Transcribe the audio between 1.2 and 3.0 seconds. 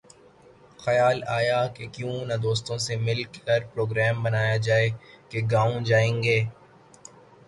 آیا کہ کیوں نہ دوستوں سے